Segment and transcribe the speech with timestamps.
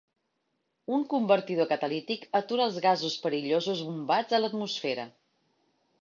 [0.97, 5.07] Un convertidor catalític atura els gasos perillosos bombats a l'atmosfera.